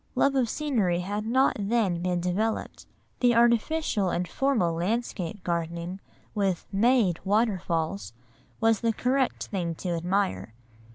Love 0.15 0.33
of 0.33 0.49
scenery 0.49 1.01
had 1.01 1.27
not 1.27 1.55
then 1.59 2.01
been 2.01 2.19
developed. 2.19 2.87
The 3.19 3.35
artificial 3.35 4.09
and 4.09 4.27
formal 4.27 4.73
landscape 4.73 5.43
gardening, 5.43 5.99
with 6.33 6.65
"made" 6.71 7.19
waterfalls, 7.23 8.11
was 8.59 8.79
the 8.81 8.93
correct 8.93 9.45
thing 9.49 9.75
to 9.75 9.89
admire. 9.89 10.55